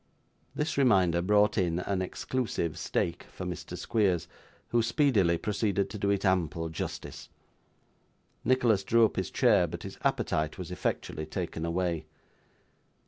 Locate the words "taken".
11.27-11.65